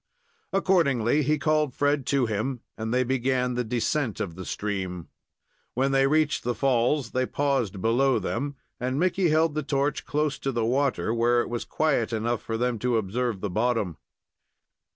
Accordingly, 0.51 1.21
he 1.21 1.37
called 1.37 1.75
Fred 1.75 2.07
to 2.07 2.25
him, 2.25 2.61
and 2.75 2.91
they 2.91 3.03
began 3.03 3.53
the 3.53 3.63
descent 3.63 4.19
of 4.19 4.33
the 4.33 4.45
stream. 4.45 5.09
When 5.75 5.91
they 5.91 6.07
reached 6.07 6.43
the 6.43 6.55
falls, 6.55 7.11
they 7.11 7.27
paused 7.27 7.83
below 7.83 8.17
them, 8.17 8.55
and 8.79 8.99
Micky 8.99 9.29
held 9.29 9.53
the 9.53 9.61
torch 9.61 10.03
close 10.07 10.39
to 10.39 10.51
the 10.51 10.65
water, 10.65 11.13
where 11.13 11.41
it 11.41 11.49
was 11.49 11.65
quiet 11.65 12.13
enough 12.13 12.41
for 12.41 12.57
them 12.57 12.79
to 12.79 12.97
observe 12.97 13.41
the 13.41 13.49
bottom. 13.51 13.97